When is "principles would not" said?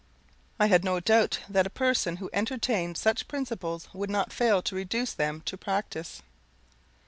3.27-4.33